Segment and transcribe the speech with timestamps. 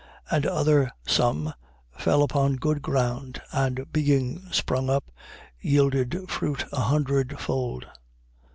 [0.31, 0.35] 8:8.
[0.35, 1.53] And other some
[1.95, 5.11] fell upon good ground and, being sprung up,
[5.59, 7.85] yielded fruit a hundredfold.